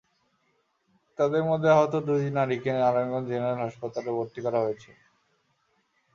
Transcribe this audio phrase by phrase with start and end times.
[1.19, 4.91] তাদের মধ্যে আহত দুই নারীকে নারায়ণগঞ্জ জেনারেল হাসপাতালে ভর্তি করা হয়েছে।